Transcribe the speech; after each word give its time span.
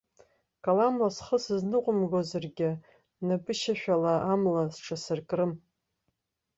Каламла 0.63 1.09
схы 1.15 1.37
сызныҟәымгаргьы, 1.43 2.69
напышьашәала 3.27 4.13
амла 4.33 4.63
сҽасыркрым. 4.73 5.51